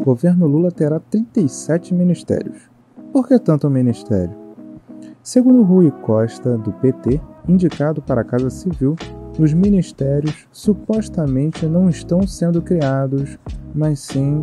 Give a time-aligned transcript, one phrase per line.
[0.00, 2.68] O governo Lula terá 37 ministérios.
[3.12, 4.34] Por que tanto ministério?
[5.22, 8.96] Segundo Rui Costa, do PT, indicado para a Casa Civil,
[9.38, 13.38] os ministérios supostamente não estão sendo criados,
[13.74, 14.42] mas sim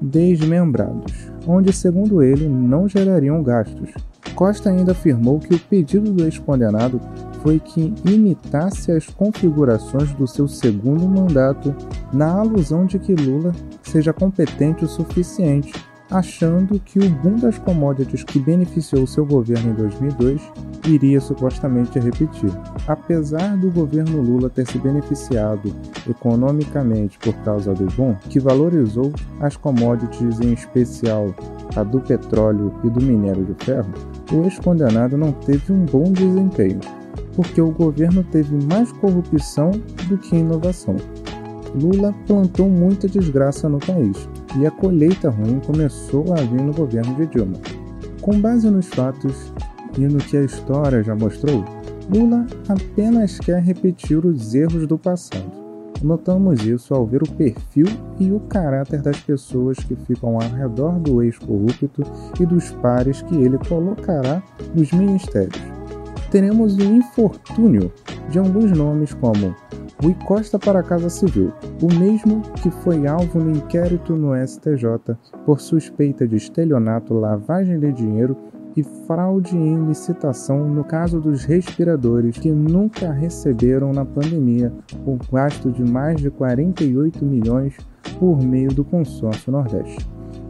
[0.00, 3.90] desmembrados, onde, segundo ele, não gerariam gastos.
[4.34, 7.00] Costa ainda afirmou que o pedido do ex-condenado
[7.42, 11.74] foi que imitasse as configurações do seu segundo mandato,
[12.12, 13.52] na alusão de que Lula
[13.82, 15.72] seja competente o suficiente
[16.10, 20.40] achando que o boom das commodities que beneficiou seu governo em 2002
[20.86, 22.50] iria supostamente repetir.
[22.86, 25.74] Apesar do governo Lula ter se beneficiado
[26.08, 31.34] economicamente por causa do boom, que valorizou as commodities, em especial
[31.76, 33.92] a do petróleo e do minério de ferro,
[34.32, 36.80] o ex-condenado não teve um bom desempenho,
[37.38, 39.70] porque o governo teve mais corrupção
[40.08, 40.96] do que inovação.
[41.80, 47.14] Lula plantou muita desgraça no país, e a colheita ruim começou a vir no governo
[47.14, 47.58] de Dilma.
[48.20, 49.52] Com base nos fatos
[49.96, 51.64] e no que a história já mostrou,
[52.12, 55.46] Lula apenas quer repetir os erros do passado.
[56.02, 57.86] Notamos isso ao ver o perfil
[58.18, 62.02] e o caráter das pessoas que ficam ao redor do ex-corrupto
[62.40, 64.42] e dos pares que ele colocará
[64.74, 65.77] nos ministérios.
[66.30, 67.90] Teremos o infortúnio
[68.28, 69.54] de alguns nomes como
[70.02, 75.16] Rui Costa para a Casa Civil, o mesmo que foi alvo no inquérito no STJ
[75.46, 78.36] por suspeita de estelionato, lavagem de dinheiro
[78.76, 84.72] e fraude em licitação no caso dos respiradores que nunca receberam na pandemia
[85.06, 87.74] o gasto de mais de 48 milhões
[88.20, 90.06] por meio do consórcio Nordeste.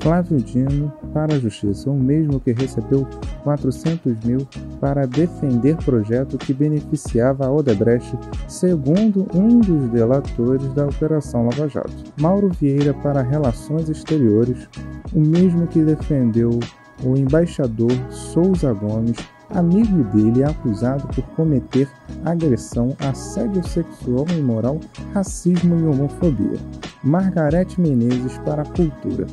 [0.00, 3.06] Flávio Dino para a Justiça, o mesmo que recebeu
[3.42, 4.46] 400 mil
[4.80, 8.16] para defender projeto que beneficiava a Odebrecht,
[8.48, 11.92] segundo um dos delatores da Operação Lava Jato.
[12.20, 14.68] Mauro Vieira para Relações Exteriores,
[15.12, 16.58] o mesmo que defendeu
[17.04, 19.16] o embaixador Souza Gomes,
[19.50, 21.88] amigo dele acusado por cometer
[22.24, 24.78] agressão, assédio sexual e moral,
[25.12, 26.58] racismo e homofobia.
[27.02, 29.26] Margarete Menezes para a Cultura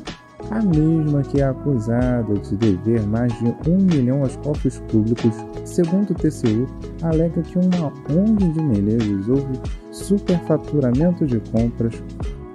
[0.50, 5.34] a mesma que é acusada de dever mais de um milhão aos cofres públicos,
[5.64, 6.66] segundo o TCU,
[7.02, 9.60] alega que uma ONG de Menezes houve
[9.90, 12.02] superfaturamento de compras,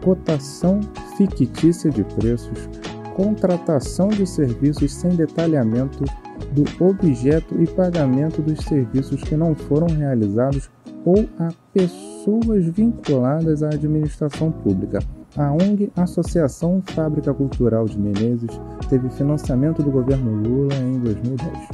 [0.04, 0.80] cotação
[1.18, 2.70] fictícia de preços,
[3.16, 6.04] contratação de serviços sem detalhamento
[6.52, 10.70] do objeto e pagamento dos serviços que não foram realizados
[11.06, 15.00] ou a pessoas vinculadas à administração pública.
[15.36, 18.52] A ONG Associação Fábrica Cultural de Menezes
[18.88, 21.70] teve financiamento do governo Lula em 2010.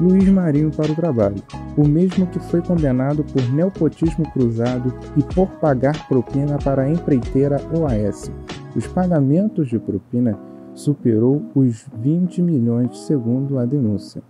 [0.00, 1.40] Luiz Marinho para o trabalho,
[1.76, 7.60] o mesmo que foi condenado por neopotismo cruzado e por pagar propina para a empreiteira
[7.72, 8.32] OAS.
[8.74, 10.36] Os pagamentos de propina
[10.74, 14.20] superou os 20 milhões segundo a denúncia.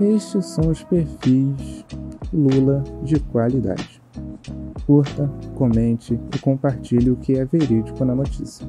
[0.00, 1.84] Estes são os perfis
[2.32, 4.04] Lula de qualidade
[4.84, 8.66] curta, comente e compartilhe o que é verídico na notícia.